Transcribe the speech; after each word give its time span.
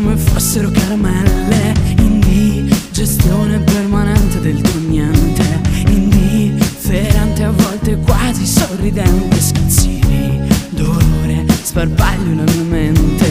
come 0.00 0.16
fossero 0.16 0.70
caramelle. 0.70 1.74
Indigestione 1.96 3.58
permanente 3.58 4.38
del 4.40 4.60
tuo 4.60 4.80
niente. 4.80 5.42
Indifferente 5.88 7.42
a 7.42 7.50
volte 7.50 7.96
quasi 7.98 8.46
sorridente. 8.46 9.40
Schizzi 9.40 9.98
di 10.06 10.40
dolore 10.70 11.44
sparpaglio 11.62 12.34
la 12.36 12.44
mia 12.44 12.62
mente 12.62 13.27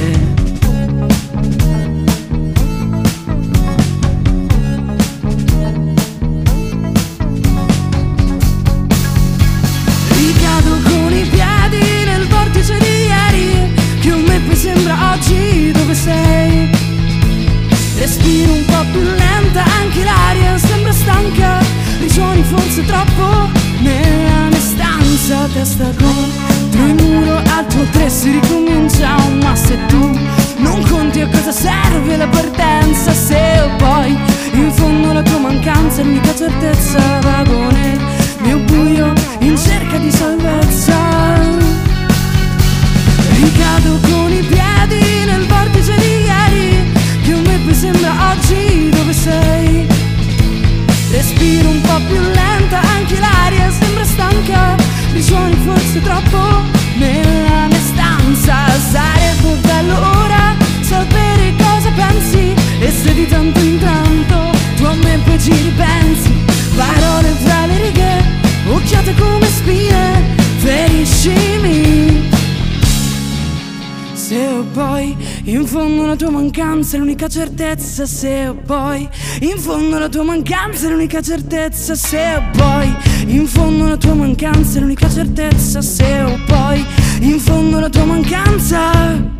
mancanza 76.48 76.95
è 76.95 77.00
l'unica 77.00 77.28
certezza 77.28 78.06
Se 78.06 78.56
poi 78.66 79.08
in 79.42 79.58
fondo 79.58 80.00
la 80.00 80.08
tua 80.08 80.23
mancanza 80.23 80.88
è 80.88 80.89
l'unica 80.89 81.22
certezza 81.22 81.94
Se 81.94 82.42
poi 82.56 82.95
in 83.26 83.45
fondo 83.48 83.88
la 83.88 83.98
tua 83.98 84.14
mancanza 84.14 84.78
è 84.78 84.81
l'unica 84.81 85.09
certezza 85.09 85.81
Se 85.81 86.39
poi 86.45 86.86
in 87.20 87.39
fondo 87.39 87.80
la 87.80 87.89
tua 87.89 88.06
mancanza 88.06 89.36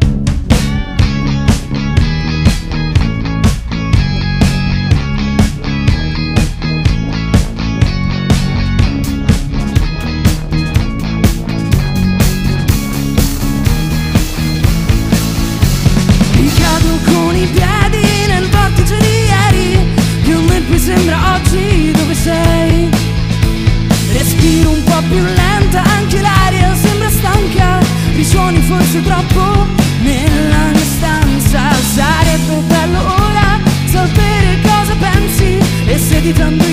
E 36.40 36.67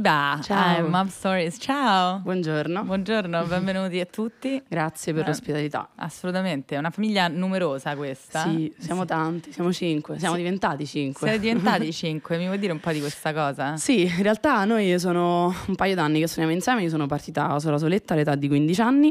Viva! 0.00 0.38
Ciao. 0.42 0.78
I'm 0.80 0.90
Mom 0.90 1.08
Stories. 1.08 1.56
Ciao! 1.58 2.18
Buongiorno. 2.18 2.84
Buongiorno, 2.84 3.44
benvenuti 3.44 3.98
a 3.98 4.04
tutti. 4.04 4.62
Grazie 4.68 5.14
per 5.14 5.22
Eh, 5.22 5.28
l'ospitalità. 5.28 5.88
Assolutamente, 5.94 6.74
è 6.74 6.78
una 6.78 6.90
famiglia 6.90 7.28
numerosa 7.28 7.96
questa. 7.96 8.42
Sì, 8.42 8.70
siamo 8.76 9.06
tanti, 9.06 9.52
siamo 9.52 9.72
cinque, 9.72 10.18
siamo 10.18 10.34
Sì. 10.34 10.42
diventati 10.42 10.86
cinque. 10.86 11.26
Siete 11.28 11.42
diventati 11.42 11.90
cinque, 11.94 12.36
mi 12.36 12.44
vuoi 12.44 12.58
dire 12.58 12.72
un 12.72 12.80
po' 12.80 12.92
di 12.92 13.00
questa 13.00 13.32
cosa? 13.32 13.78
Sì, 13.78 14.02
in 14.02 14.22
realtà 14.22 14.66
noi 14.66 14.98
sono 14.98 15.54
un 15.66 15.74
paio 15.74 15.94
d'anni 15.94 16.20
che 16.20 16.26
suoniamo 16.26 16.54
insieme, 16.54 16.82
io 16.82 16.90
sono 16.90 17.06
partita 17.06 17.58
sola 17.58 17.78
soletta 17.78 18.12
all'età 18.12 18.34
di 18.34 18.48
15 18.48 18.80
anni, 18.82 19.10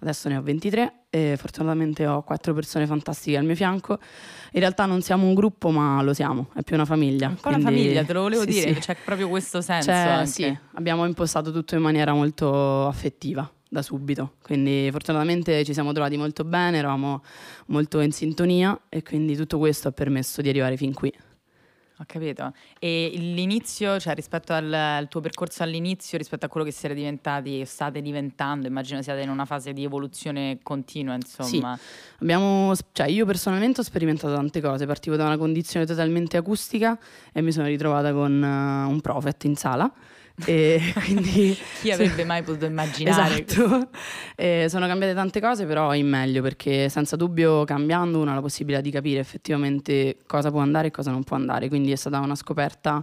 adesso 0.00 0.28
ne 0.28 0.36
ho 0.36 0.42
23 0.42 0.92
e 1.08 1.36
fortunatamente 1.38 2.06
ho 2.06 2.22
quattro 2.22 2.52
persone 2.52 2.86
fantastiche 2.86 3.38
al 3.38 3.44
mio 3.46 3.54
fianco. 3.54 3.98
In 4.52 4.60
realtà 4.60 4.84
non 4.84 5.00
siamo 5.00 5.26
un 5.26 5.32
gruppo 5.34 5.70
ma 5.70 6.02
lo 6.02 6.12
siamo, 6.12 6.48
è 6.54 6.62
più 6.62 6.74
una 6.76 6.84
famiglia. 6.84 7.28
Un 7.28 7.36
po' 7.36 7.48
una 7.48 7.58
famiglia, 7.60 8.04
te 8.04 8.12
lo 8.12 8.22
volevo 8.22 8.42
sì, 8.42 8.48
dire, 8.48 8.74
sì. 8.74 8.80
c'è 8.80 8.96
proprio 9.02 9.28
questo 9.28 9.60
senso 9.62 9.90
anche. 9.90 10.25
Sì, 10.26 10.58
abbiamo 10.74 11.06
impostato 11.06 11.52
tutto 11.52 11.74
in 11.74 11.82
maniera 11.82 12.12
molto 12.12 12.86
affettiva 12.86 13.50
da 13.68 13.82
subito, 13.82 14.34
quindi 14.42 14.88
fortunatamente 14.90 15.64
ci 15.64 15.72
siamo 15.72 15.92
trovati 15.92 16.16
molto 16.16 16.44
bene, 16.44 16.78
eravamo 16.78 17.22
molto 17.66 18.00
in 18.00 18.12
sintonia 18.12 18.78
e 18.88 19.02
quindi 19.02 19.36
tutto 19.36 19.58
questo 19.58 19.88
ha 19.88 19.92
permesso 19.92 20.40
di 20.40 20.48
arrivare 20.48 20.76
fin 20.76 20.92
qui. 20.92 21.12
Ho 21.98 22.04
capito. 22.06 22.52
E 22.78 23.10
l'inizio, 23.14 23.98
cioè 23.98 24.14
rispetto 24.14 24.52
al, 24.52 24.70
al 24.70 25.08
tuo 25.08 25.22
percorso 25.22 25.62
all'inizio, 25.62 26.18
rispetto 26.18 26.44
a 26.44 26.48
quello 26.48 26.66
che 26.66 26.72
siete 26.72 26.94
diventati, 26.94 27.64
state 27.64 28.02
diventando, 28.02 28.66
immagino 28.66 29.00
siate 29.00 29.22
in 29.22 29.30
una 29.30 29.46
fase 29.46 29.72
di 29.72 29.82
evoluzione 29.82 30.58
continua, 30.62 31.14
insomma. 31.14 31.78
Abbiamo, 32.20 32.74
cioè 32.92 33.08
io 33.08 33.24
personalmente 33.24 33.80
ho 33.80 33.84
sperimentato 33.84 34.34
tante 34.34 34.60
cose, 34.60 34.84
partivo 34.84 35.16
da 35.16 35.24
una 35.24 35.38
condizione 35.38 35.86
totalmente 35.86 36.36
acustica 36.36 36.98
e 37.32 37.40
mi 37.40 37.50
sono 37.50 37.66
ritrovata 37.66 38.12
con 38.12 38.44
eh, 38.44 38.90
un 38.90 39.00
prophet 39.00 39.44
in 39.44 39.56
sala 39.56 39.90
e 40.44 40.92
quindi 41.04 41.56
Chi 41.80 41.90
avrebbe 41.90 42.24
mai 42.24 42.42
potuto 42.42 42.66
immaginare? 42.66 43.44
Esatto. 43.46 43.88
Eh, 44.36 44.66
sono 44.68 44.86
cambiate 44.86 45.14
tante 45.14 45.40
cose, 45.40 45.64
però 45.64 45.94
in 45.94 46.08
meglio 46.08 46.42
perché 46.42 46.88
senza 46.88 47.16
dubbio 47.16 47.64
cambiando 47.64 48.20
uno 48.20 48.30
ha 48.30 48.34
la 48.34 48.40
possibilità 48.40 48.82
di 48.82 48.90
capire 48.90 49.20
effettivamente 49.20 50.18
cosa 50.26 50.50
può 50.50 50.60
andare 50.60 50.88
e 50.88 50.90
cosa 50.90 51.10
non 51.10 51.24
può 51.24 51.36
andare. 51.36 51.68
Quindi 51.68 51.92
è 51.92 51.96
stata 51.96 52.18
una 52.18 52.34
scoperta 52.34 53.02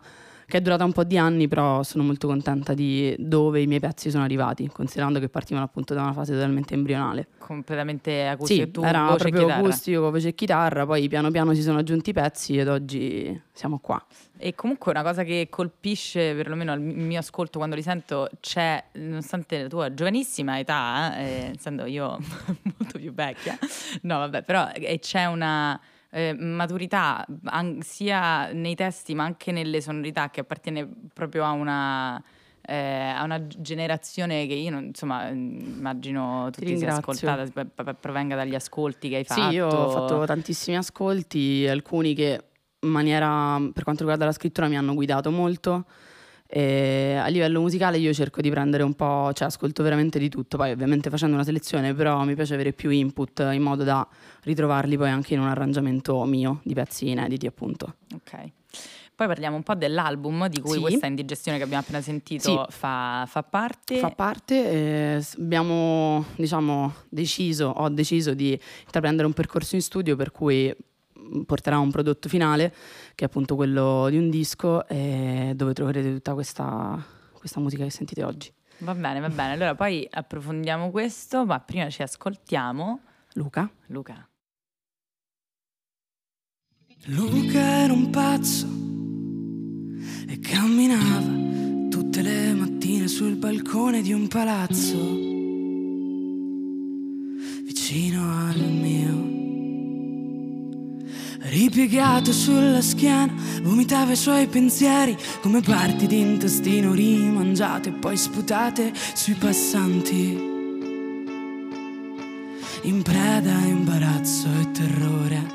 che 0.53 0.59
è 0.59 0.61
durata 0.61 0.83
un 0.83 0.91
po' 0.91 1.03
di 1.03 1.17
anni, 1.17 1.47
però 1.47 1.81
sono 1.81 2.03
molto 2.03 2.27
contenta 2.27 2.75
di 2.75 3.15
dove 3.17 3.59
i 3.59 3.65
miei 3.65 3.79
pezzi 3.79 4.11
sono 4.11 4.23
arrivati, 4.23 4.69
considerando 4.71 5.19
che 5.19 5.27
partivano 5.27 5.65
appunto 5.65 5.95
da 5.95 6.03
una 6.03 6.13
fase 6.13 6.33
totalmente 6.33 6.75
embrionale. 6.75 7.29
Completamente 7.39 8.27
acustico. 8.27 8.65
Sì, 8.65 8.69
tu, 8.69 8.83
era 8.83 8.99
voce 8.99 9.13
e 9.13 9.17
proprio 9.17 9.41
chitarra. 9.41 9.61
acustico, 9.61 10.11
voce 10.11 10.27
e 10.27 10.35
chitarra, 10.35 10.85
poi 10.85 11.07
piano 11.07 11.31
piano 11.31 11.55
si 11.55 11.63
sono 11.63 11.79
aggiunti 11.79 12.11
i 12.11 12.13
pezzi 12.13 12.55
ed 12.59 12.67
oggi 12.67 13.41
siamo 13.51 13.79
qua. 13.79 14.05
E 14.37 14.53
comunque 14.53 14.91
una 14.91 15.01
cosa 15.01 15.23
che 15.23 15.47
colpisce, 15.49 16.35
perlomeno 16.35 16.71
al 16.71 16.81
mio 16.81 17.17
ascolto 17.17 17.57
quando 17.57 17.75
li 17.75 17.81
sento, 17.81 18.29
c'è, 18.39 18.83
nonostante 18.91 19.63
la 19.63 19.67
tua 19.69 19.91
giovanissima 19.91 20.59
età, 20.59 21.17
eh, 21.17 21.53
essendo 21.55 21.85
io 21.85 22.19
molto 22.77 22.99
più 22.99 23.11
vecchia, 23.11 23.57
no 24.01 24.19
vabbè, 24.19 24.43
però 24.43 24.69
eh, 24.71 24.99
c'è 24.99 25.25
una 25.25 25.81
eh, 26.13 26.33
maturità 26.37 27.25
an- 27.45 27.81
sia 27.81 28.51
nei 28.53 28.75
testi 28.75 29.15
ma 29.15 29.23
anche 29.23 29.51
nelle 29.51 29.81
sonorità 29.81 30.29
che 30.29 30.41
appartiene 30.41 30.87
proprio 31.13 31.43
a 31.43 31.51
una... 31.51 32.23
eh, 32.65 32.75
a 33.17 33.23
una 33.23 33.45
generazione 33.47 34.45
che 34.47 34.53
io 34.53 34.69
non, 34.69 34.85
insomma 34.85 35.29
mm, 35.31 35.59
immagino 35.77 36.49
tutti 36.51 36.77
sia 36.77 36.95
ascoltata 36.95 37.43
p- 37.45 37.65
p- 37.65 37.95
provenga 37.99 38.35
dagli 38.35 38.55
ascolti 38.55 39.09
che 39.09 39.17
hai 39.17 39.23
fatto 39.25 39.41
Sì, 39.41 39.55
io 39.55 39.67
ho 39.67 39.89
fatto 39.89 40.25
tantissimi 40.25 40.77
ascolti, 40.77 41.67
alcuni 41.67 42.13
che 42.13 42.43
in 42.79 42.89
maniera, 42.89 43.57
per 43.73 43.83
quanto 43.83 44.01
riguarda 44.03 44.25
la 44.25 44.31
scrittura, 44.33 44.67
mi 44.67 44.77
hanno 44.77 44.93
guidato 44.93 45.31
molto. 45.31 45.85
E 46.55 47.15
a 47.15 47.25
livello 47.29 47.61
musicale 47.61 47.97
io 47.97 48.13
cerco 48.13 48.39
di 48.39 48.51
prendere 48.51 48.83
un 48.83 48.93
po', 48.93 49.31
cioè 49.33 49.47
ascolto 49.47 49.81
veramente 49.81 50.19
di 50.19 50.29
tutto, 50.29 50.55
poi 50.55 50.69
ovviamente 50.69 51.09
facendo 51.09 51.33
una 51.33 51.43
selezione, 51.43 51.95
però 51.95 52.23
mi 52.25 52.35
piace 52.35 52.53
avere 52.53 52.73
più 52.73 52.91
input 52.91 53.39
in 53.51 53.63
modo 53.63 53.83
da 53.83 54.07
ritrovarli 54.43 54.95
poi 54.95 55.09
anche 55.09 55.33
in 55.33 55.39
un 55.39 55.47
arrangiamento 55.47 56.23
mio 56.25 56.59
di 56.61 56.75
pezzi 56.75 57.09
inediti 57.09 57.47
appunto. 57.47 57.95
Ok. 58.13 58.51
Poi 59.15 59.25
parliamo 59.27 59.55
un 59.55 59.63
po' 59.63 59.73
dell'album 59.73 60.47
di 60.47 60.59
cui 60.61 60.73
Sì. 60.73 60.79
questa 60.79 61.07
indigestione 61.07 61.57
che 61.57 61.63
abbiamo 61.63 61.81
appena 61.81 62.01
sentito 62.01 62.67
fa, 62.69 63.25
fa 63.27 63.41
parte. 63.41 63.97
Fa 63.97 64.11
parte, 64.11 64.69
eh, 65.17 65.25
abbiamo 65.39 66.23
diciamo 66.35 66.93
deciso, 67.09 67.65
ho 67.69 67.89
deciso 67.89 68.35
di 68.35 68.59
intraprendere 68.85 69.25
un 69.25 69.33
percorso 69.33 69.73
in 69.73 69.81
studio 69.81 70.15
per 70.15 70.29
cui 70.31 70.71
porterà 71.45 71.77
a 71.77 71.79
un 71.79 71.91
prodotto 71.91 72.29
finale 72.29 72.73
che 73.15 73.23
è 73.23 73.27
appunto 73.27 73.55
quello 73.55 74.07
di 74.09 74.17
un 74.17 74.29
disco 74.29 74.87
e 74.87 75.53
dove 75.55 75.73
troverete 75.73 76.13
tutta 76.13 76.33
questa, 76.33 77.03
questa 77.33 77.59
musica 77.59 77.83
che 77.83 77.89
sentite 77.89 78.23
oggi. 78.23 78.53
Va 78.79 78.93
bene, 78.93 79.19
va 79.19 79.29
bene. 79.29 79.53
Allora 79.53 79.75
poi 79.75 80.07
approfondiamo 80.09 80.91
questo, 80.91 81.45
ma 81.45 81.59
prima 81.59 81.89
ci 81.89 82.01
ascoltiamo. 82.01 83.01
Luca? 83.33 83.69
Luca. 83.87 84.27
Luca 87.07 87.59
era 87.59 87.93
un 87.93 88.09
pazzo 88.09 88.65
e 90.27 90.39
camminava 90.39 91.89
tutte 91.89 92.21
le 92.21 92.53
mattine 92.53 93.07
sul 93.07 93.35
balcone 93.35 94.01
di 94.01 94.13
un 94.13 94.27
palazzo 94.27 95.32
Ripiegato 101.53 102.33
sulla 102.33 102.81
schiena, 102.81 103.31
vomitava 103.61 104.13
i 104.13 104.15
suoi 104.15 104.47
pensieri 104.47 105.15
come 105.39 105.61
parti 105.61 106.07
di 106.07 106.19
intestino 106.19 106.93
rimangiate 106.93 107.89
e 107.89 107.91
poi 107.91 108.17
sputate 108.17 108.91
sui 109.13 109.35
passanti. 109.35 110.51
In 112.81 113.03
preda 113.03 113.55
a 113.55 113.65
imbarazzo 113.67 114.47
e 114.61 114.71
terrore 114.71 115.51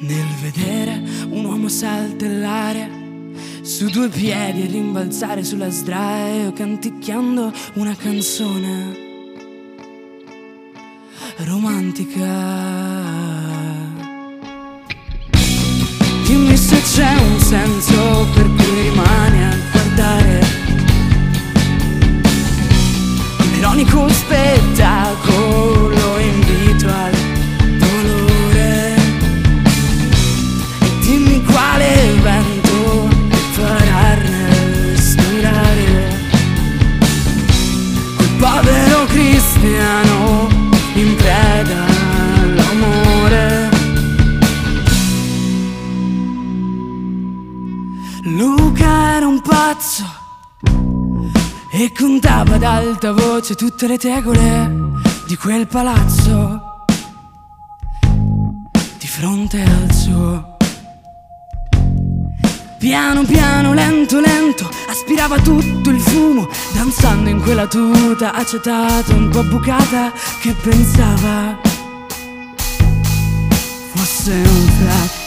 nel 0.00 0.26
vedere 0.42 1.02
un 1.30 1.46
uomo 1.46 1.68
saltellare 1.68 2.90
su 3.62 3.88
due 3.88 4.10
piedi 4.10 4.64
e 4.64 4.66
rimbalzare 4.66 5.42
sulla 5.44 5.70
sdraio 5.70 6.52
canticchiando 6.52 7.50
una 7.76 7.96
canzone 7.96 8.96
romantica. 11.38 13.21
Dimmi 16.96 17.40
se 17.40 17.91
pazzo 49.92 50.04
e 51.70 51.92
contava 51.92 52.54
ad 52.54 52.62
alta 52.62 53.12
voce 53.12 53.54
tutte 53.54 53.86
le 53.86 53.98
tegole 53.98 54.70
di 55.26 55.36
quel 55.36 55.66
palazzo 55.66 56.84
di 58.98 59.06
fronte 59.06 59.62
al 59.62 59.92
suo. 59.92 60.56
Piano 62.78 63.24
piano, 63.24 63.74
lento 63.74 64.18
lento, 64.18 64.68
aspirava 64.88 65.38
tutto 65.38 65.90
il 65.90 66.00
fumo, 66.00 66.48
danzando 66.72 67.28
in 67.28 67.40
quella 67.40 67.66
tuta 67.66 68.32
acetata 68.32 69.14
un 69.14 69.28
po' 69.28 69.44
bucata 69.44 70.10
che 70.40 70.52
pensava 70.52 71.60
fosse 73.94 74.32
un 74.32 74.68
flash. 74.78 75.21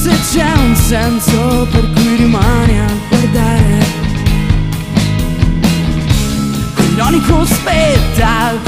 Se 0.00 0.16
c'è 0.30 0.52
un 0.52 0.76
senso 0.76 1.66
per 1.72 1.90
cui 1.92 2.14
rimani 2.14 2.78
a 2.78 2.86
guardare. 3.08 3.84
Quell'ironico 6.72 7.44
spettacolo 7.44 8.67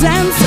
c'è 0.00 0.39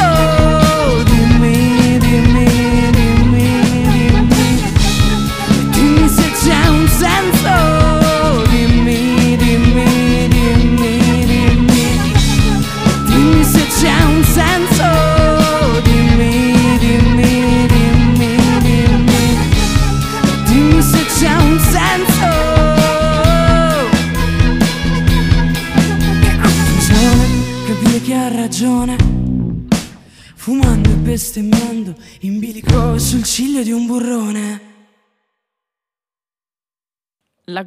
La 37.45 37.65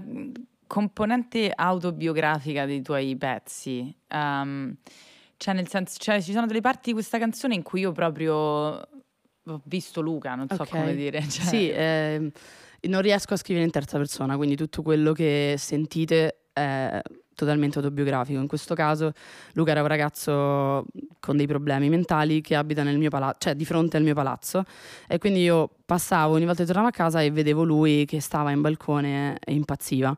componente 0.66 1.52
autobiografica 1.54 2.64
dei 2.66 2.82
tuoi 2.82 3.16
pezzi, 3.16 3.94
ehm, 4.08 4.74
cioè 5.36 5.54
nel 5.54 5.68
senso, 5.68 5.98
cioè 5.98 6.20
ci 6.22 6.32
sono 6.32 6.46
delle 6.46 6.60
parti 6.60 6.88
di 6.88 6.92
questa 6.92 7.18
canzone 7.18 7.54
in 7.54 7.62
cui 7.62 7.80
io 7.80 7.92
proprio 7.92 8.34
ho 9.48 9.60
visto 9.64 10.00
Luca, 10.00 10.34
non 10.34 10.48
so 10.48 10.62
Ok. 10.62 10.68
come 10.70 10.94
dire. 10.96 11.20
cioè- 11.28 11.44
Sì, 11.44 11.70
ehm, 11.72 12.30
non 12.88 13.00
riesco 13.02 13.34
a 13.34 13.36
scrivere 13.36 13.64
in 13.64 13.70
terza 13.70 13.96
persona, 13.98 14.36
quindi 14.36 14.56
tutto 14.56 14.82
quello 14.82 15.12
che 15.12 15.54
sentite 15.58 16.46
è 16.52 17.00
totalmente 17.36 17.78
autobiografico. 17.78 18.40
In 18.40 18.48
questo 18.48 18.74
caso 18.74 19.12
Luca 19.52 19.70
era 19.70 19.82
un 19.82 19.86
ragazzo 19.86 20.84
con 21.20 21.36
dei 21.36 21.46
problemi 21.46 21.88
mentali 21.88 22.40
che 22.40 22.56
abita 22.56 22.82
nel 22.82 22.98
mio 22.98 23.10
palazzo, 23.10 23.36
cioè 23.38 23.54
di 23.54 23.64
fronte 23.64 23.96
al 23.96 24.02
mio 24.02 24.14
palazzo 24.14 24.64
e 25.06 25.18
quindi 25.18 25.42
io 25.42 25.70
passavo 25.86 26.34
ogni 26.34 26.46
volta 26.46 26.60
che 26.62 26.66
tornavo 26.66 26.88
a 26.88 26.92
casa 26.92 27.20
e 27.22 27.30
vedevo 27.30 27.62
lui 27.62 28.04
che 28.06 28.20
stava 28.20 28.50
in 28.50 28.60
balcone 28.60 29.38
e 29.44 29.52
impazziva. 29.52 30.16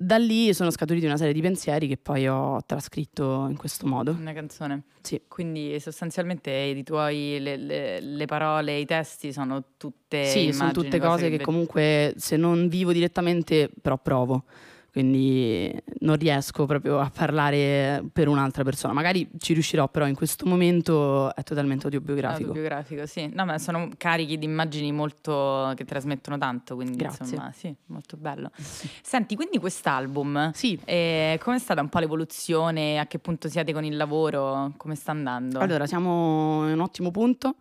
Da 0.00 0.16
lì 0.16 0.54
sono 0.54 0.70
scaturiti 0.70 1.06
una 1.06 1.16
serie 1.16 1.32
di 1.32 1.40
pensieri 1.40 1.88
che 1.88 1.96
poi 1.96 2.28
ho 2.28 2.60
trascritto 2.64 3.46
in 3.50 3.56
questo 3.56 3.84
modo. 3.84 4.12
Una 4.12 4.32
canzone. 4.32 4.82
Sì. 5.00 5.20
Quindi 5.26 5.80
sostanzialmente 5.80 6.52
i 6.52 6.84
tuoi, 6.84 7.38
le, 7.40 7.56
le- 7.56 8.00
le 8.00 8.24
parole, 8.26 8.78
i 8.78 8.84
testi 8.84 9.32
sono 9.32 9.64
tutte 9.76 10.24
Sì, 10.26 10.52
sono 10.52 10.70
immagini, 10.70 10.72
tutte 10.72 11.00
cose 11.00 11.28
che 11.30 11.38
ve- 11.38 11.42
comunque 11.42 12.14
se 12.16 12.36
non 12.36 12.68
vivo 12.68 12.92
direttamente, 12.92 13.68
però 13.82 13.98
provo. 13.98 14.44
Quindi 14.98 15.72
non 16.00 16.16
riesco 16.16 16.66
proprio 16.66 16.98
a 16.98 17.08
parlare 17.08 18.04
per 18.12 18.26
un'altra 18.26 18.64
persona. 18.64 18.92
Magari 18.92 19.30
ci 19.38 19.52
riuscirò, 19.52 19.86
però 19.86 20.08
in 20.08 20.16
questo 20.16 20.44
momento 20.44 21.32
è 21.36 21.44
totalmente 21.44 21.86
autobiografico. 21.86 22.48
Autobiografico, 22.48 23.06
sì. 23.06 23.30
No, 23.32 23.44
ma 23.44 23.58
sono 23.58 23.90
carichi 23.96 24.38
di 24.38 24.44
immagini 24.44 24.90
molto 24.90 25.72
che 25.76 25.84
trasmettono 25.84 26.36
tanto, 26.36 26.74
quindi 26.74 26.96
Grazie. 26.96 27.26
insomma, 27.26 27.52
sì, 27.54 27.72
molto 27.86 28.16
bello. 28.16 28.50
Senti, 28.56 29.36
quindi 29.36 29.58
quest'album, 29.58 30.50
Sì, 30.50 30.76
eh, 30.84 31.38
com'è 31.40 31.60
stata 31.60 31.80
un 31.80 31.88
po' 31.88 32.00
l'evoluzione? 32.00 32.98
A 32.98 33.06
che 33.06 33.20
punto 33.20 33.48
siete 33.48 33.72
con 33.72 33.84
il 33.84 33.96
lavoro? 33.96 34.72
Come 34.76 34.96
sta 34.96 35.12
andando? 35.12 35.60
allora 35.60 35.86
siamo 35.86 36.66
in 36.66 36.72
un 36.72 36.80
ottimo 36.80 37.12
punto, 37.12 37.54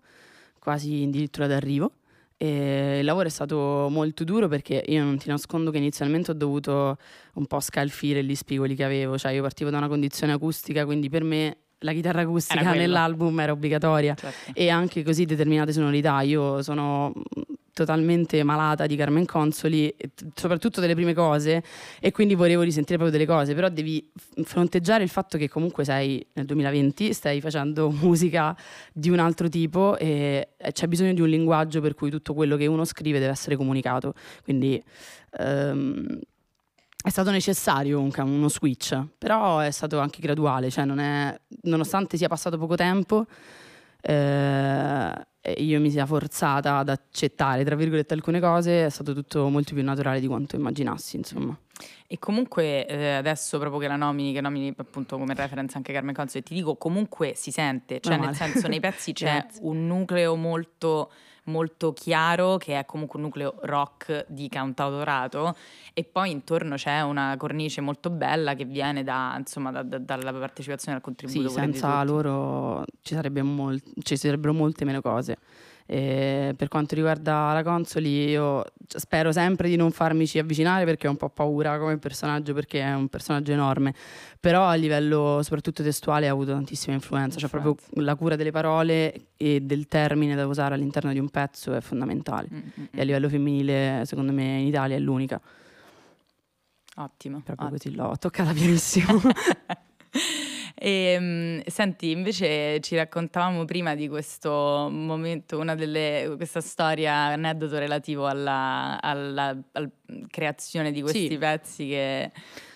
quasi 0.57 1.03
addirittura 1.05 1.45
d'arrivo. 1.45 1.91
E 2.39 2.99
il 2.99 3.05
lavoro 3.05 3.25
è 3.27 3.31
stato 3.31 3.87
molto 3.89 4.23
duro 4.23 4.47
perché 4.47 4.83
io 4.87 5.03
non 5.03 5.17
ti 5.17 5.27
nascondo 5.27 5.71
che 5.71 5.77
inizialmente 5.77 6.31
ho 6.31 6.33
dovuto 6.35 6.97
un 7.33 7.47
po' 7.47 7.59
scalfire 7.59 8.23
gli 8.23 8.35
spigoli 8.35 8.75
che 8.75 8.83
avevo, 8.83 9.17
cioè 9.17 9.31
io 9.31 9.41
partivo 9.41 9.71
da 9.71 9.77
una 9.79 9.87
condizione 9.87 10.33
acustica, 10.33 10.85
quindi 10.85 11.09
per 11.09 11.23
me 11.23 11.57
la 11.79 11.93
chitarra 11.93 12.21
acustica 12.21 12.73
nell'album 12.73 13.39
era 13.39 13.51
obbligatoria. 13.51 14.15
Certo. 14.15 14.51
e 14.53 14.69
anche 14.69 15.03
così 15.03 15.25
determinate 15.25 15.71
sonorità. 15.71 16.21
Io 16.21 16.61
sono 16.61 17.13
totalmente 17.77 18.41
malata 18.41 18.87
di 18.87 18.95
Carmen 18.95 19.25
Consoli, 19.25 19.95
soprattutto 20.33 20.81
delle 20.81 20.95
prime 20.95 21.13
cose, 21.13 21.63
e 21.99 22.11
quindi 22.11 22.33
volevo 22.33 22.63
risentire 22.63 22.97
proprio 22.97 23.15
delle 23.15 23.29
cose, 23.31 23.53
però 23.53 23.69
devi 23.69 24.09
fronteggiare 24.43 25.03
il 25.03 25.09
fatto 25.09 25.37
che 25.37 25.47
comunque 25.47 25.83
sei 25.83 26.25
nel 26.33 26.45
2020, 26.45 27.13
stai 27.13 27.39
facendo 27.39 27.91
musica 28.01 28.57
di 28.91 29.11
un 29.11 29.19
altro 29.19 29.47
tipo 29.47 29.95
e 29.95 30.49
c'è 30.71 30.87
bisogno 30.87 31.13
di 31.13 31.21
un 31.21 31.29
linguaggio 31.29 31.79
per 31.79 31.93
cui 31.93 32.09
tutto 32.09 32.33
quello 32.33 32.57
che 32.57 32.65
uno 32.65 32.83
scrive 32.83 33.19
deve 33.19 33.31
essere 33.31 33.55
comunicato. 33.55 34.15
Quindi 34.43 34.83
um, 35.37 36.19
è 37.07 37.09
stato 37.09 37.31
necessario 37.31 38.01
un, 38.01 38.11
uno 38.17 38.49
switch, 38.49 39.01
però 39.17 39.59
è 39.59 39.71
stato 39.71 39.99
anche 39.99 40.19
graduale, 40.19 40.69
cioè 40.69 40.85
è, 40.85 41.39
nonostante 41.61 42.17
sia 42.17 42.27
passato 42.27 42.57
poco 42.57 42.75
tempo, 42.75 43.25
eh, 44.01 45.25
io 45.57 45.79
mi 45.79 45.89
sia 45.89 46.05
forzata 46.05 46.77
ad 46.77 46.89
accettare, 46.89 47.63
tra 47.63 47.75
virgolette, 47.75 48.13
alcune 48.13 48.41
cose, 48.41 48.85
è 48.85 48.89
stato 48.89 49.13
tutto 49.13 49.47
molto 49.47 49.73
più 49.73 49.83
naturale 49.83 50.19
di 50.19 50.27
quanto 50.27 50.57
immaginassi, 50.57 51.15
insomma. 51.15 51.57
E 52.07 52.19
comunque 52.19 52.85
eh, 52.85 53.13
adesso 53.13 53.57
proprio 53.57 53.79
che 53.79 53.87
la 53.87 53.95
nomini, 53.95 54.33
che 54.33 54.41
nomini 54.41 54.73
appunto 54.75 55.17
come 55.17 55.33
reference 55.33 55.77
anche 55.77 55.93
Carmen 55.93 56.13
Consoli, 56.13 56.43
ti 56.43 56.55
dico 56.55 56.75
comunque 56.75 57.33
si 57.35 57.51
sente, 57.51 58.01
cioè 58.01 58.17
nel 58.17 58.35
senso 58.35 58.67
nei 58.67 58.81
pezzi 58.81 59.13
c'è 59.13 59.45
un 59.61 59.87
nucleo 59.87 60.35
molto 60.35 61.09
molto 61.47 61.93
chiaro 61.93 62.57
che 62.57 62.79
è 62.79 62.85
comunque 62.85 63.19
un 63.19 63.25
nucleo 63.25 63.55
rock 63.61 64.25
di 64.27 64.47
cantautorato 64.47 65.55
e 65.93 66.03
poi 66.03 66.31
intorno 66.31 66.75
c'è 66.75 67.01
una 67.01 67.35
cornice 67.37 67.81
molto 67.81 68.09
bella 68.09 68.53
che 68.53 68.65
viene 68.65 69.03
da, 69.03 69.35
insomma, 69.37 69.71
da, 69.71 69.83
da, 69.83 69.97
dalla 69.97 70.33
partecipazione 70.33 70.97
al 70.97 71.03
contributo. 71.03 71.49
Sì, 71.49 71.53
senza 71.53 72.03
loro 72.03 72.85
ci, 73.01 73.15
sarebbe 73.15 73.41
mol- 73.41 73.81
ci 74.01 74.15
sarebbero 74.15 74.53
molte 74.53 74.85
meno 74.85 75.01
cose. 75.01 75.37
E 75.89 76.53
per 76.57 76.67
quanto 76.67 76.95
riguarda 76.95 77.53
la 77.53 77.63
consoli, 77.63 78.29
io 78.29 78.63
spero 78.87 79.31
sempre 79.31 79.69
di 79.69 79.77
non 79.77 79.91
farmici 79.91 80.37
avvicinare 80.37 80.83
perché 80.83 81.07
ho 81.07 81.11
un 81.11 81.15
po' 81.15 81.29
paura 81.29 81.79
come 81.79 81.97
personaggio, 81.97 82.53
perché 82.53 82.81
è 82.81 82.93
un 82.93 83.07
personaggio 83.07 83.53
enorme. 83.53 83.93
Però 84.39 84.65
a 84.65 84.73
livello 84.73 85.39
soprattutto 85.43 85.83
testuale 85.83 86.27
ha 86.27 86.31
avuto 86.31 86.51
tantissima 86.51 86.93
influenza, 86.93 87.39
cioè 87.39 87.49
proprio 87.49 87.77
la 88.03 88.15
cura 88.15 88.35
delle 88.35 88.51
parole 88.51 89.29
e 89.37 89.61
del 89.61 89.87
termine 89.87 90.35
da 90.35 90.45
usare 90.45 90.75
all'interno 90.75 91.13
di 91.13 91.19
un 91.19 91.29
pezzo 91.29 91.73
è 91.73 91.79
fondamentale. 91.79 92.49
Mm-hmm. 92.51 92.87
E 92.91 93.01
a 93.01 93.03
livello 93.03 93.29
femminile, 93.29 94.03
secondo 94.05 94.33
me, 94.33 94.59
in 94.59 94.67
Italia 94.67 94.97
è 94.97 94.99
l'unica. 94.99 95.39
Ottimo. 96.97 97.41
Proprio 97.45 97.67
ottimo. 97.67 97.81
così 97.81 97.95
l'ho 97.95 98.17
toccata 98.19 98.51
pianissimo. 98.51 99.21
E, 100.79 100.89
ehm, 100.89 101.63
senti, 101.65 102.11
invece 102.11 102.79
ci 102.81 102.95
raccontavamo 102.95 103.65
prima 103.65 103.95
di 103.95 104.07
questo 104.07 104.87
momento, 104.91 105.57
una 105.57 105.73
delle, 105.73 106.33
questa 106.35 106.61
storia, 106.61 107.13
aneddoto 107.13 107.79
relativo 107.79 108.27
alla, 108.27 108.99
alla, 109.01 109.57
alla 109.71 109.89
creazione 110.29 110.91
di 110.91 111.01
questi 111.01 111.29
sì. 111.29 111.37
pezzi 111.37 111.87
che... 111.87 112.31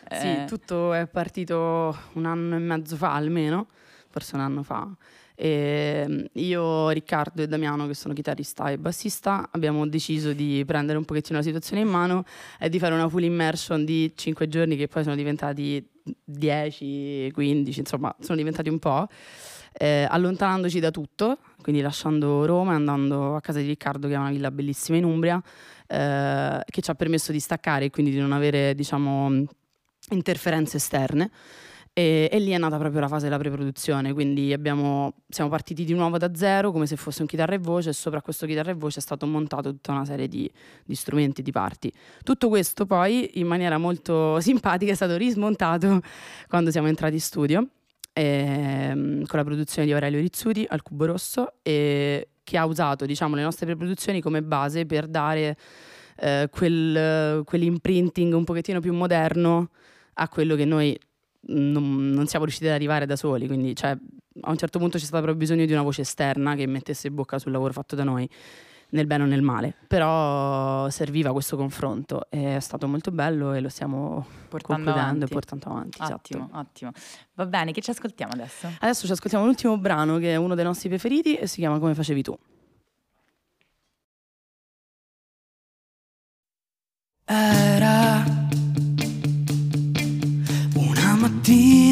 Eh... 0.10 0.20
Sì, 0.20 0.46
tutto 0.48 0.94
è 0.94 1.08
partito 1.08 1.96
un 2.14 2.26
anno 2.26 2.56
e 2.56 2.60
mezzo 2.60 2.96
fa 2.96 3.14
almeno, 3.14 3.68
forse 4.10 4.36
un 4.36 4.42
anno 4.42 4.64
fa. 4.64 4.90
E 5.36 6.04
ehm, 6.06 6.26
io, 6.34 6.90
Riccardo 6.90 7.44
e 7.44 7.48
Damiano, 7.48 7.86
che 7.86 7.94
sono 7.94 8.16
chitarrista 8.16 8.72
e 8.72 8.80
bassista, 8.80 9.48
abbiamo 9.52 9.88
deciso 9.88 10.34
di 10.34 10.64
prendere 10.66 10.98
un 10.98 11.06
pochettino 11.06 11.38
la 11.38 11.44
situazione 11.44 11.84
in 11.84 11.88
mano 11.88 12.26
e 12.60 12.68
di 12.68 12.80
fare 12.80 12.96
una 12.96 13.08
full 13.08 13.24
immersion 13.24 13.86
di 13.86 14.12
5 14.16 14.48
giorni 14.48 14.76
che 14.76 14.88
poi 14.88 15.04
sono 15.04 15.16
diventati 15.16 15.88
10, 16.24 17.32
15, 17.34 17.80
insomma, 17.80 18.16
sono 18.20 18.38
diventati 18.38 18.70
un 18.70 18.80
po'. 18.80 19.08
Eh, 19.74 20.06
allontanandoci 20.10 20.80
da 20.80 20.92
tutto, 20.92 21.38
quindi 21.62 21.82
lasciando 21.82 22.46
Roma 22.46 22.74
e 22.74 22.76
andando 22.76 23.36
a 23.36 23.42
casa 23.42 23.60
di 23.60 23.68
Riccardo, 23.68 24.08
che 24.08 24.16
è 24.16 24.18
una 24.18 24.30
villa 24.30 24.52
bellissima 24.52 24.98
in 24.98 25.06
Umbria, 25.06 25.42
eh, 25.88 26.62
che 26.66 26.82
ci 26.82 26.92
ha 26.92 26.96
permesso 26.96 27.32
di 27.32 27.40
staccare 27.40 27.86
e 27.86 27.90
quindi 27.90 28.12
di 28.12 28.20
non 28.20 28.34
avere, 28.34 28.76
diciamo, 28.76 29.46
interferenze 30.10 30.78
esterne. 30.78 31.32
E, 31.94 32.30
e, 32.32 32.40
lì 32.40 32.52
è 32.52 32.58
nata 32.58 32.78
proprio 32.78 33.02
la 33.02 33.10
fase 33.10 33.26
della 33.26 33.38
preproduzione, 33.38 34.14
quindi 34.14 34.54
abbiamo, 34.54 35.16
siamo 35.28 35.50
partiti 35.50 35.84
di 35.84 35.94
nuovo 35.94 36.18
da 36.18 36.34
zero 36.34 36.72
come 36.72 36.88
se 36.88 36.96
fosse 36.96 37.22
un 37.22 37.28
chitarra 37.28 37.54
e 37.54 37.58
voce 37.58 37.90
e 37.90 37.94
sopra 37.94 38.22
questo 38.22 38.46
chitarra 38.46 38.72
e 38.72 38.76
voce 38.76 39.00
è 39.00 39.02
stato 39.02 39.26
montato 39.26 39.72
tutta 39.72 39.92
una 39.92 40.06
serie 40.06 40.30
di, 40.30 40.50
di 40.86 40.96
strumenti, 40.96 41.42
di 41.42 41.52
parti. 41.52 41.92
Tutto 42.24 42.48
questo 42.48 42.86
poi 42.86 43.40
in 43.40 43.48
maniera 43.48 43.78
molto 43.78 44.40
simpatica 44.42 44.94
è 44.94 44.96
stato 44.96 45.18
rismontato 45.18 46.00
quando 46.48 46.72
siamo 46.72 46.88
entrati 46.88 47.16
in 47.16 47.22
studio 47.22 47.68
ehm, 48.14 49.26
con 49.26 49.40
la 49.40 49.46
produzione 49.46 49.86
di 49.86 49.94
Aurelio 49.94 50.20
Rizzuti 50.20 50.66
al 50.70 50.82
Cubo 50.84 51.06
Rosso 51.06 51.56
e 51.62 52.30
che 52.44 52.58
ha 52.58 52.66
usato 52.66 53.06
diciamo, 53.06 53.36
le 53.36 53.44
nostre 53.44 53.66
preproduzioni 53.66 54.22
come 54.22 54.42
base 54.42 54.86
per 54.86 55.08
dare 55.08 55.58
eh, 56.18 56.48
quel, 56.50 57.44
quell'imprinting 57.44 58.34
un 58.34 58.44
pochettino 58.44 58.80
più 58.80 58.94
moderno 58.94 59.70
a 60.16 60.28
quello 60.28 60.56
che 60.56 60.66
noi 60.66 60.98
non, 61.48 62.12
non, 62.12 62.28
siamo 62.28 62.46
riusciti 62.46 62.68
ad 62.68 62.74
arrivare 62.74 63.06
da 63.06 63.16
soli, 63.16 63.48
quindi 63.48 63.76
cioè, 63.76 63.98
a 64.42 64.50
un 64.50 64.58
certo 64.58 64.80
punto 64.80 64.98
c'è 64.98 65.04
stato 65.04 65.24
proprio 65.24 65.40
bisogno 65.40 65.66
di 65.66 65.72
una 65.74 65.82
voce 65.82 66.02
esterna 66.02 66.56
che 66.56 66.66
mettesse 66.68 67.12
bocca 67.12 67.40
sul 67.40 67.52
lavoro 67.52 67.74
fatto 67.74 67.96
da 67.96 68.04
noi, 68.04 68.30
nel 68.92 69.08
bene 69.08 69.24
o 69.24 69.26
nel 69.26 69.42
male, 69.42 69.74
però 69.88 70.90
serviva 70.90 71.32
questo 71.32 71.56
confronto, 71.56 72.30
è 72.30 72.60
stato 72.60 72.88
molto 72.88 73.12
bello 73.12 73.54
e 73.54 73.62
lo 73.62 73.70
stiamo 73.70 74.26
portando 74.50 74.92
avanti. 74.92 75.24
e 75.24 75.28
portando 75.28 75.66
avanti. 75.70 76.02
Ottimo, 76.02 76.46
esatto. 76.46 76.60
ottimo. 76.60 76.92
Va 77.36 77.46
bene, 77.46 77.72
che 77.72 77.82
ci 77.82 77.90
ascoltiamo 77.90 78.34
adesso? 78.34 78.70
Adesso 78.80 79.06
ci 79.06 79.12
ascoltiamo 79.12 79.46
l'ultimo 79.46 79.78
brano 79.78 80.18
che 80.18 80.34
è 80.34 80.36
uno 80.36 80.56
dei 80.56 80.66
nostri 80.66 80.90
preferiti 80.90 81.36
e 81.36 81.48
si 81.48 81.60
chiama 81.60 81.80
Come 81.80 81.96
facevi 81.96 82.22
tu. 82.22 82.38
Era 87.26 88.11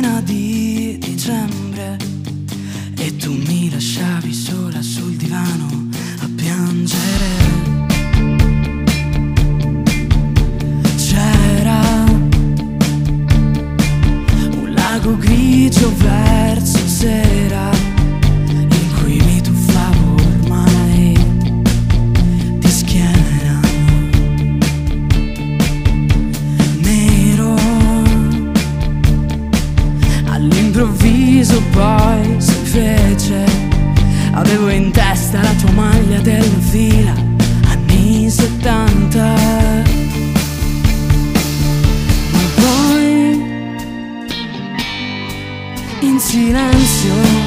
mattina 0.10 0.22
di 0.22 0.98
dicembre 1.00 1.98
e 2.98 3.16
tu 3.16 3.32
mi 3.32 3.70
lasciavi 3.70 4.34
sola 4.34 4.82
sul 4.82 5.16
divano 5.16 5.88
a 6.22 6.30
piangere. 6.36 7.28
C'era 10.98 12.06
un 14.52 14.74
lago 14.74 15.18
grigio 15.18 15.92
verso 15.98 16.88
sera 16.88 17.89
tua 35.60 35.72
maglia 35.72 36.20
della 36.22 36.60
fila 36.60 37.14
Anni 37.68 38.30
70 38.30 39.24
Ma 42.32 42.40
poi 42.56 43.44
In 46.02 46.20
silenzio 46.20 47.39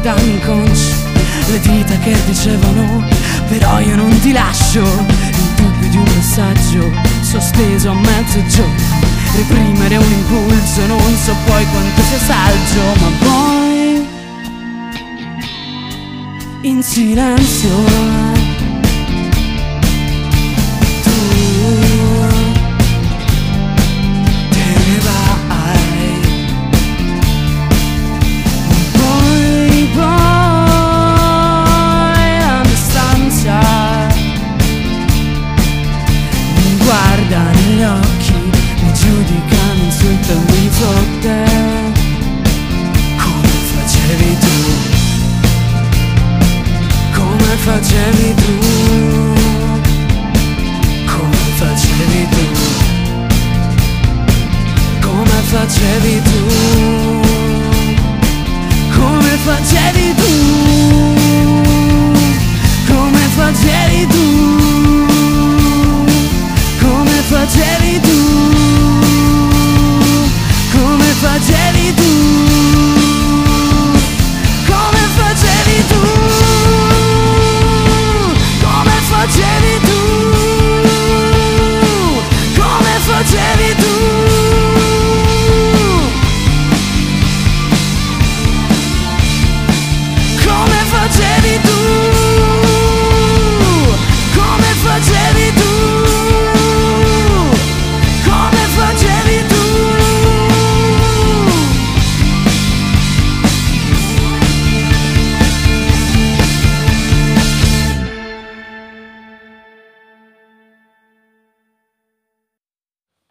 danni 0.00 0.30
inconsci 0.32 0.94
le 1.50 1.60
dita 1.60 1.98
che 1.98 2.16
dicevano 2.26 3.04
però 3.48 3.80
io 3.80 3.96
non 3.96 4.18
ti 4.20 4.32
lascio. 4.32 4.82
Il 4.82 5.54
dubbio 5.56 5.88
di 5.88 5.96
un 5.96 6.04
messaggio 6.14 6.92
sospeso 7.22 7.90
a 7.90 7.94
mezzogiorno. 7.94 9.06
Reprimere 9.34 9.96
un 9.96 10.10
impulso 10.10 10.86
non 10.86 11.16
so 11.16 11.34
poi 11.44 11.64
quanto 11.66 12.02
sia 12.02 12.18
saggio 12.18 13.00
ma 13.00 13.10
poi 13.18 14.08
in 16.62 16.82
silenzio 16.82 18.37
day. 67.56 67.77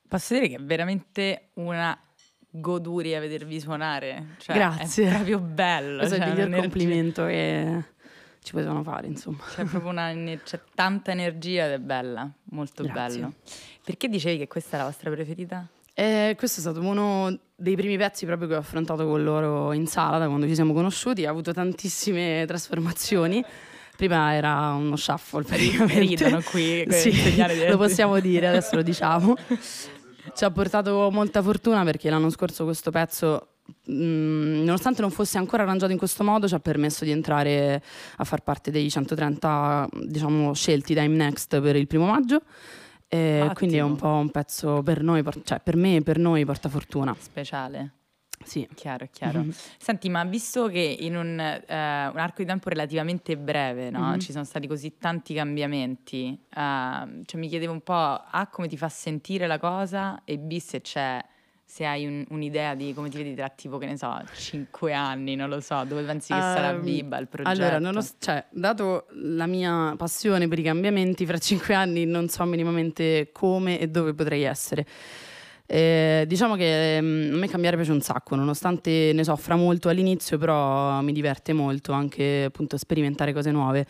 Posso 0.08 0.34
dire 0.34 0.48
che 0.48 0.56
è 0.56 0.62
veramente 0.62 1.50
una 1.56 1.98
goduria 2.50 3.20
vedervi 3.20 3.60
suonare. 3.60 4.36
Cioè, 4.40 4.56
Grazie. 4.56 5.08
È 5.10 5.14
proprio 5.14 5.40
bello. 5.40 5.98
Questo 5.98 6.16
è 6.16 6.18
cioè, 6.18 6.28
il 6.28 6.34
miglior 6.34 6.48
un'energia- 6.48 6.70
complimento 6.70 7.26
che 7.26 7.84
ci 8.42 8.52
potevano 8.54 8.84
fare, 8.84 9.08
insomma. 9.08 9.44
C'è 9.54 9.66
proprio 9.66 9.92
una, 9.92 10.14
c'è 10.44 10.60
tanta 10.74 11.12
energia 11.12 11.66
ed 11.66 11.72
è 11.74 11.80
bella, 11.80 12.30
molto 12.52 12.84
Grazie. 12.84 13.20
bello. 13.20 13.34
Perché 13.84 14.08
dicevi 14.08 14.38
che 14.38 14.48
questa 14.48 14.78
è 14.78 14.80
la 14.80 14.86
vostra 14.86 15.12
preferita? 15.12 15.68
E 15.94 16.36
questo 16.38 16.60
è 16.60 16.62
stato 16.62 16.80
uno 16.80 17.38
dei 17.56 17.76
primi 17.76 17.98
pezzi 17.98 18.26
proprio 18.26 18.48
che 18.48 18.56
ho 18.56 18.60
affrontato 18.60 19.06
con 19.08 19.24
loro 19.24 19.74
in 19.74 19.88
sala 19.88 20.20
da 20.20 20.28
quando 20.28 20.46
ci 20.48 20.54
siamo 20.54 20.72
conosciuti. 20.74 21.26
Ha 21.26 21.30
avuto 21.30 21.52
tantissime 21.54 22.44
trasformazioni. 22.46 23.44
Prima 23.98 24.36
era 24.36 24.74
uno 24.74 24.96
shuffle 24.96 25.42
praticamente. 25.42 26.00
Ridono 26.00 26.42
qui, 26.44 26.86
Sì, 26.90 27.36
lo 27.68 27.78
possiamo 27.78 28.20
dire, 28.20 28.48
adesso 28.48 28.76
lo 28.76 28.84
diciamo. 28.84 29.34
Ci 30.38 30.46
ha 30.46 30.52
portato 30.52 31.10
molta 31.12 31.42
fortuna 31.42 31.84
perché 31.84 32.12
l'anno 32.12 32.30
scorso 32.30 32.64
questo 32.64 32.92
pezzo, 32.92 33.56
mh, 33.86 34.62
nonostante 34.64 35.02
non 35.02 35.10
fosse 35.10 35.40
ancora 35.40 35.64
arrangiato 35.64 35.92
in 35.92 35.98
questo 35.98 36.24
modo, 36.24 36.48
ci 36.48 36.54
ha 36.54 36.60
permesso 36.60 37.04
di 37.04 37.10
entrare 37.10 37.82
a 38.18 38.24
far 38.24 38.44
parte 38.44 38.70
dei 38.70 38.88
130 38.88 39.90
diciamo, 40.04 40.54
scelti 40.54 40.94
da 40.94 41.08
Next 41.08 41.60
per 41.60 41.76
il 41.76 41.88
primo 41.88 42.06
maggio. 42.06 42.42
E 43.08 43.50
quindi 43.56 43.78
è 43.78 43.82
un 43.82 43.96
po' 43.96 44.10
un 44.10 44.30
pezzo 44.30 44.84
per 44.84 45.02
noi, 45.02 45.24
cioè 45.42 45.60
per 45.60 45.76
me 45.76 45.96
e 45.96 46.02
per 46.04 46.20
noi 46.20 46.46
porta 46.46 46.70
fortuna. 46.70 47.16
Speciale. 47.18 47.94
Sì. 48.48 48.66
Chiaro, 48.74 49.08
chiaro. 49.12 49.40
Mhm. 49.42 49.52
Senti, 49.78 50.08
ma 50.10 50.24
visto 50.24 50.68
che 50.68 50.80
in 50.80 51.18
un, 51.18 51.38
eh, 51.38 51.64
un 51.68 52.18
arco 52.18 52.36
di 52.42 52.46
tempo 52.46 52.70
relativamente 52.70 53.36
breve 53.36 53.90
no, 53.90 54.12
Mhm. 54.12 54.20
ci 54.20 54.32
sono 54.32 54.46
stati 54.46 54.68
così 54.68 54.98
tanti 54.98 55.34
cambiamenti, 55.34 56.28
eh, 56.56 57.22
cioè 57.26 57.40
mi 57.40 57.50
chiedevo 57.50 57.74
un 57.74 57.82
po' 57.82 57.94
A 57.94 58.48
come 58.50 58.68
ti 58.70 58.78
fa 58.78 58.88
sentire 58.90 59.48
la 59.48 59.60
cosa 59.60 60.22
e 60.24 60.38
B 60.38 60.58
se 60.60 60.80
c'è, 60.80 61.22
se 61.66 61.86
hai 61.86 62.06
un- 62.06 62.26
un'idea 62.30 62.74
di 62.76 62.94
come 62.94 63.10
ti 63.10 63.18
vedi 63.18 63.36
tra 63.36 63.50
tipo, 63.50 63.78
che 63.78 63.86
ne 63.88 63.98
so, 63.98 64.18
5 64.34 64.94
anni, 64.94 65.36
non 65.36 65.50
lo 65.50 65.60
so, 65.60 65.84
dove 65.84 66.04
pensi 66.04 66.34
che 66.34 66.40
sarà 66.40 66.70
Ehm, 66.70 66.82
Biba 66.84 67.18
il 67.18 67.28
progetto? 67.28 67.62
Allora, 67.62 67.80
non 67.80 67.94
lo 67.94 68.02
cioè, 68.20 68.46
dato 68.52 69.08
la 69.12 69.46
mia 69.46 69.94
passione 69.98 70.48
per 70.48 70.60
i 70.60 70.64
cambiamenti, 70.64 71.26
fra 71.26 71.38
cinque 71.38 71.74
anni 71.74 72.06
non 72.06 72.30
so 72.30 72.46
minimamente 72.46 73.30
come 73.34 73.78
e 73.78 73.90
dove 73.90 74.14
potrei 74.14 74.44
essere. 74.44 74.86
Eh, 75.70 76.24
diciamo 76.28 76.56
che 76.56 77.00
mm, 77.02 77.34
a 77.34 77.38
me 77.38 77.48
cambiare 77.50 77.76
piace 77.76 77.92
un 77.92 78.00
sacco, 78.02 78.36
nonostante 78.36 79.12
ne 79.14 79.24
soffra 79.24 79.56
molto 79.56 79.90
all'inizio, 79.90 80.38
però 80.38 81.02
mi 81.02 81.12
diverte 81.12 81.52
molto 81.54 81.92
anche 81.92 82.46
appunto 82.46 82.78
sperimentare 82.78 83.34
cose 83.34 83.52
nuove. 83.52 83.86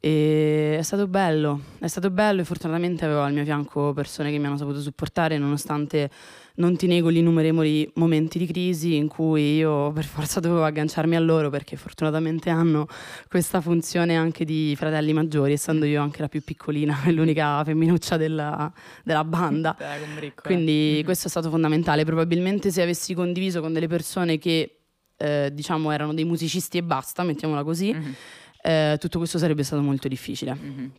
E 0.00 0.76
è 0.76 0.82
stato 0.82 1.06
bello, 1.06 1.60
è 1.78 1.86
stato 1.86 2.10
bello 2.10 2.42
e 2.42 2.44
fortunatamente 2.44 3.04
avevo 3.06 3.22
al 3.22 3.32
mio 3.32 3.44
fianco 3.44 3.94
persone 3.94 4.30
che 4.30 4.38
mi 4.38 4.46
hanno 4.46 4.58
saputo 4.58 4.80
supportare, 4.80 5.38
nonostante 5.38 6.10
non 6.56 6.76
ti 6.76 6.86
nego 6.86 7.10
gli 7.10 7.16
innumerevoli 7.16 7.90
momenti 7.94 8.38
di 8.38 8.46
crisi 8.46 8.94
in 8.94 9.08
cui 9.08 9.56
io 9.56 9.90
per 9.92 10.04
forza 10.04 10.38
dovevo 10.38 10.64
agganciarmi 10.64 11.16
a 11.16 11.20
loro 11.20 11.50
perché 11.50 11.76
fortunatamente 11.76 12.48
hanno 12.50 12.86
questa 13.28 13.60
funzione 13.60 14.16
anche 14.16 14.44
di 14.44 14.74
fratelli 14.76 15.12
maggiori, 15.12 15.52
essendo 15.54 15.84
io 15.84 16.00
anche 16.00 16.20
la 16.20 16.28
più 16.28 16.42
piccolina 16.44 17.02
e 17.04 17.12
l'unica 17.12 17.62
femminuccia 17.64 18.16
della, 18.16 18.72
della 19.02 19.24
banda. 19.24 19.76
Bricco, 20.14 20.42
eh. 20.44 20.46
Quindi 20.46 20.96
Mhm. 20.98 21.04
questo 21.04 21.26
è 21.26 21.30
stato 21.30 21.50
fondamentale. 21.50 22.04
Probabilmente 22.04 22.70
se 22.70 22.82
avessi 22.82 23.14
condiviso 23.14 23.60
con 23.60 23.72
delle 23.72 23.88
persone 23.88 24.38
che 24.38 24.78
eh, 25.16 25.50
diciamo 25.52 25.90
erano 25.92 26.12
dei 26.14 26.24
musicisti 26.24 26.78
e 26.78 26.82
basta, 26.82 27.22
mettiamola 27.22 27.62
così, 27.64 27.92
Mhm, 27.92 28.14
eh, 28.62 28.96
tutto 29.00 29.18
questo 29.18 29.38
sarebbe 29.38 29.62
stato 29.62 29.82
molto 29.82 30.06
difficile. 30.08 30.54
mhm. 30.54 30.92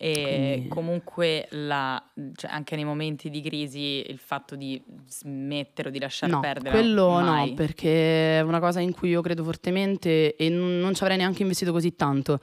E 0.00 0.52
Quindi- 0.54 0.68
comunque 0.68 1.48
la- 1.50 2.00
cioè, 2.36 2.50
anche 2.52 2.76
nei 2.76 2.84
momenti 2.84 3.30
di 3.30 3.40
crisi 3.42 4.04
il 4.08 4.18
fatto 4.18 4.54
di 4.54 4.80
smettere 5.08 5.88
o 5.88 5.90
di 5.90 5.98
lasciar 5.98 6.30
No, 6.30 6.38
perdere 6.38 6.70
quello 6.70 7.10
mai. 7.10 7.48
no, 7.48 7.54
perché 7.56 8.38
è 8.38 8.40
una 8.42 8.60
cosa 8.60 8.78
in 8.78 8.92
cui 8.92 9.08
io 9.10 9.20
credo 9.22 9.42
fortemente 9.42 10.36
e 10.36 10.48
non, 10.50 10.78
non 10.78 10.94
ci 10.94 11.02
avrei 11.02 11.18
neanche 11.18 11.42
investito 11.42 11.72
così 11.72 11.96
tanto. 11.96 12.38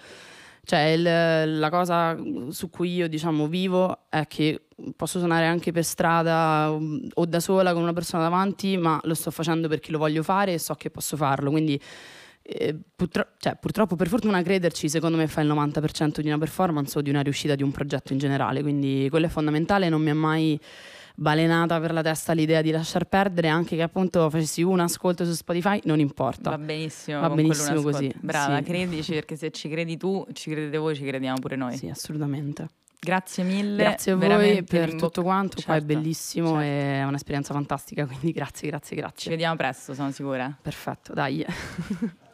Cioè, 0.65 0.79
il- 0.81 1.59
la 1.59 1.69
cosa 1.69 2.17
su 2.49 2.69
cui 2.69 2.93
io, 2.95 3.07
diciamo, 3.07 3.47
vivo 3.47 3.99
è 4.09 4.25
che 4.27 4.63
posso 4.97 5.19
suonare 5.19 5.45
anche 5.45 5.71
per 5.71 5.83
strada 5.85 6.71
um, 6.71 7.07
o 7.13 7.25
da 7.25 7.39
sola 7.39 7.71
con 7.71 7.83
una 7.83 7.93
persona 7.93 8.23
davanti, 8.23 8.75
ma 8.75 8.99
lo 9.03 9.13
sto 9.13 9.31
facendo 9.31 9.67
perché 9.69 9.91
lo 9.91 9.97
voglio 9.99 10.23
fare 10.23 10.53
e 10.53 10.57
so 10.59 10.73
che 10.73 10.89
posso 10.89 11.15
farlo. 11.15 11.51
Quindi, 11.51 11.79
eh, 12.47 12.75
purtro- 12.95 13.29
cioè, 13.39 13.55
purtroppo, 13.59 13.95
per 13.95 14.07
fortuna, 14.07 14.41
crederci, 14.43 14.87
secondo 14.89 15.17
me, 15.17 15.27
fa 15.27 15.41
il 15.41 15.47
90% 15.49 16.19
di 16.21 16.27
una 16.27 16.37
performance 16.37 16.97
o 16.97 17.01
di 17.01 17.09
una 17.09 17.21
riuscita 17.21 17.55
di 17.55 17.63
un 17.63 17.71
progetto 17.71 18.13
in 18.13 18.19
generale. 18.19 18.61
Quindi, 18.61 19.07
quello 19.09 19.25
è 19.25 19.29
fondamentale. 19.29 19.89
Non 19.89 20.01
mi 20.01 20.09
è 20.11 20.13
mai 20.13 20.59
balenata 21.17 21.79
per 21.79 21.93
la 21.93 22.01
testa 22.01 22.33
l'idea 22.33 22.61
di 22.61 22.71
lasciar 22.71 23.05
perdere, 23.05 23.47
anche 23.47 23.75
che 23.77 23.81
appunto 23.81 24.29
facessi 24.29 24.61
un 24.63 24.81
ascolto 24.81 25.23
su 25.25 25.31
Spotify, 25.33 25.79
non 25.85 25.99
importa. 25.99 26.49
Va 26.51 26.57
benissimo, 26.57 27.21
Va 27.21 27.29
benissimo 27.29 27.81
così, 27.81 28.11
Brava, 28.19 28.57
sì. 28.57 28.63
credici 28.63 29.13
perché 29.13 29.35
se 29.37 29.49
ci 29.51 29.69
credi 29.69 29.95
tu, 29.97 30.25
ci 30.33 30.51
credete 30.51 30.77
voi, 30.77 30.93
ci 30.93 31.05
crediamo 31.05 31.39
pure 31.39 31.55
noi. 31.55 31.77
Sì, 31.77 31.87
assolutamente. 31.87 32.67
Grazie 32.99 33.43
mille. 33.43 33.77
Grazie 33.83 34.11
a 34.11 34.15
voi 34.15 34.63
per 34.63 34.89
tutto 34.91 35.07
bocca- 35.07 35.21
quanto, 35.21 35.61
qua 35.63 35.75
è 35.75 35.77
Certo, 35.79 35.85
bellissimo, 35.93 36.47
certo. 36.59 36.61
è 36.63 37.03
un'esperienza 37.05 37.53
fantastica, 37.53 38.05
quindi 38.05 38.31
grazie, 38.31 38.67
grazie, 38.67 38.95
Ci 38.95 39.01
grazie. 39.01 39.29
vediamo 39.31 39.55
presto, 39.55 39.93
sono 39.93 40.11
sicura. 40.11 40.53
Perfetto, 40.61 41.13
dai. 41.13 41.45